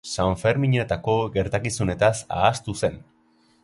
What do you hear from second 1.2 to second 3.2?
gertakizunetaz ahaztu zen.